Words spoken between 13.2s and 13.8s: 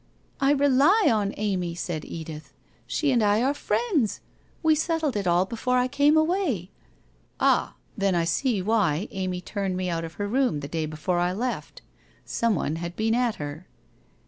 her.'